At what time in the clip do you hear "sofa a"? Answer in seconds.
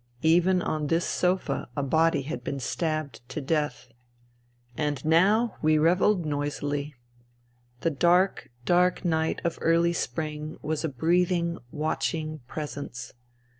1.05-1.83